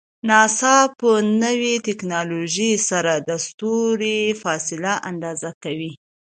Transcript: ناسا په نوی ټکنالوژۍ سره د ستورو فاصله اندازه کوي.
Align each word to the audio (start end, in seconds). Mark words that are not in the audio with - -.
ناسا 0.29 0.75
په 0.99 1.09
نوی 1.43 1.75
ټکنالوژۍ 1.87 2.71
سره 2.89 3.13
د 3.27 3.29
ستورو 3.45 4.15
فاصله 4.41 4.93
اندازه 5.09 5.49
کوي. 5.63 5.91